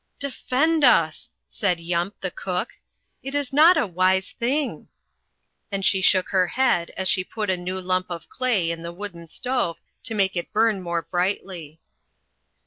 "Defend 0.17 0.83
us!" 0.83 1.29
said 1.45 1.79
Yump, 1.79 2.19
the 2.21 2.31
cook. 2.31 2.73
"It 3.21 3.35
is 3.35 3.53
not 3.53 3.77
a 3.77 3.85
wise 3.85 4.31
thing," 4.39 4.87
and 5.71 5.85
she 5.85 6.01
shook 6.01 6.29
her 6.29 6.47
head 6.47 6.89
as 6.97 7.07
she 7.07 7.23
put 7.23 7.51
a 7.51 7.55
new 7.55 7.79
lump 7.79 8.07
of 8.09 8.27
clay 8.27 8.71
in 8.71 8.81
the 8.81 8.91
wooden 8.91 9.27
stove 9.27 9.77
to 10.05 10.15
make 10.15 10.35
it 10.35 10.51
burn 10.51 10.81
more 10.81 11.03
brightly. 11.03 11.81